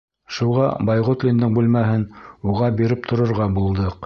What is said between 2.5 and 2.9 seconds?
уға